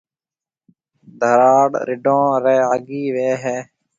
ڌراڙ 1.19 1.69
رڍون 1.87 2.27
ري 2.43 2.57
آگھيَََ 2.73 3.03
وي 3.15 3.29
هيَ۔ 3.43 3.57